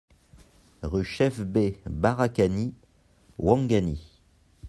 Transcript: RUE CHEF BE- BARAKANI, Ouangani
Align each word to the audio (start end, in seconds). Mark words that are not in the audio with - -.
RUE 0.81 1.03
CHEF 1.03 1.41
BE- 1.45 1.77
BARAKANI, 2.01 2.73
Ouangani 3.37 3.99